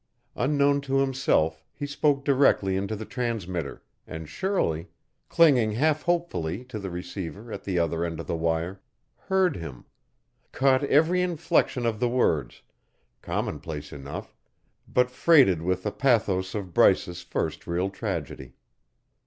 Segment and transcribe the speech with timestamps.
[0.35, 4.87] Unknown to himself, he spoke directly into the transmitter, and Shirley,
[5.29, 8.81] clinging half hopefully to the receiver at the other end of the wire,
[9.15, 9.85] heard him
[10.51, 12.63] caught every inflection of the words,
[13.21, 14.35] commonplace enough,
[14.87, 18.55] but freighted with the pathos of Bryce's first real tragedy.